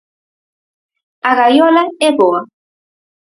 A 1.29 1.31
gaiola 1.39 1.83
é 2.07 2.09
boa; 2.19 2.41